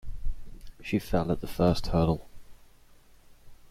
She 0.81 0.97
fell 0.97 1.31
at 1.31 1.41
the 1.41 1.47
first 1.47 1.85
hurdle. 1.89 2.27